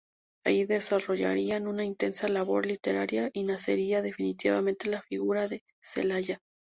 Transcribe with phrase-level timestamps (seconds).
[0.43, 6.39] Allí desarrollarían una intensa labor literaria y nacería definitivamente la figura de Celaya.